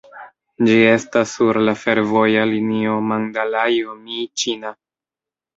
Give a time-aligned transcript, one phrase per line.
[0.67, 4.77] Ĝi estas sur la fervoja linio Mandalajo-Mjiĉina.